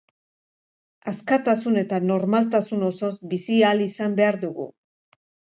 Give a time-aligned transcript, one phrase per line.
[1.11, 4.71] Askatasun eta normaltasun osoz bizi ahal izan behar dugu.